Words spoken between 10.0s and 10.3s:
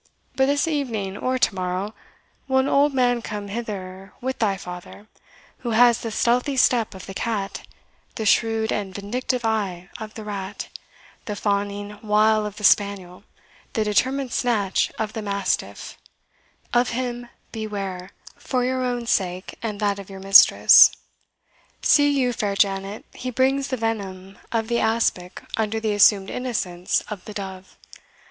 the